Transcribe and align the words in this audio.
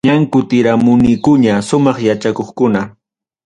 Ñam 0.07 0.21
kutiramunikuña 0.31 1.53
sumaq 1.67 1.97
yachakuqkuna. 2.07 2.81